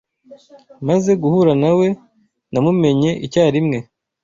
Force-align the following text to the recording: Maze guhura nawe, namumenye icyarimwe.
Maze 0.87 1.11
guhura 1.21 1.53
nawe, 1.63 1.87
namumenye 2.51 3.11
icyarimwe. 3.25 3.77